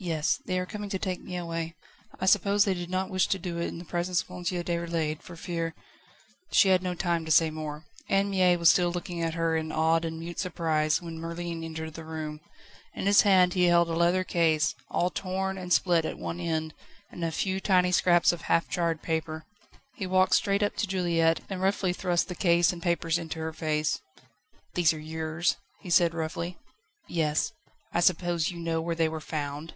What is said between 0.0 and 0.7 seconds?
"Yes; they are